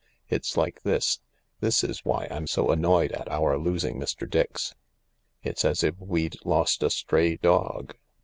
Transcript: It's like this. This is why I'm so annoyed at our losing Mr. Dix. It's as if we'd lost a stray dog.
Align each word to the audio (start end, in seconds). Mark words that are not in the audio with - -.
It's 0.29 0.57
like 0.57 0.81
this. 0.81 1.19
This 1.59 1.83
is 1.83 2.03
why 2.03 2.27
I'm 2.31 2.47
so 2.47 2.71
annoyed 2.71 3.11
at 3.11 3.31
our 3.31 3.55
losing 3.59 3.99
Mr. 3.99 4.27
Dix. 4.27 4.73
It's 5.43 5.63
as 5.63 5.83
if 5.83 5.93
we'd 5.99 6.37
lost 6.43 6.81
a 6.81 6.89
stray 6.89 7.37
dog. 7.37 7.93